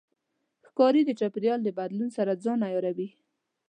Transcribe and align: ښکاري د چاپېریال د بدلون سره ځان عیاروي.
ښکاري 0.67 1.01
د 1.05 1.11
چاپېریال 1.19 1.59
د 1.63 1.69
بدلون 1.77 2.09
سره 2.17 2.39
ځان 2.43 2.59
عیاروي. 2.67 3.09